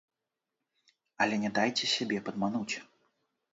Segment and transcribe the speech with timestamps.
[1.27, 2.75] Але не дайце сябе падмануць.